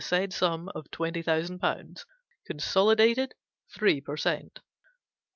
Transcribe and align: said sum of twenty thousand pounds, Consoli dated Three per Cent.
said 0.03 0.33
sum 0.33 0.67
of 0.73 0.89
twenty 0.89 1.21
thousand 1.21 1.59
pounds, 1.59 2.07
Consoli 2.49 2.97
dated 2.97 3.35
Three 3.71 4.01
per 4.01 4.17
Cent. 4.17 4.59